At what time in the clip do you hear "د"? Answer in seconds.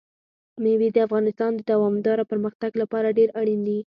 0.93-0.97, 1.55-1.61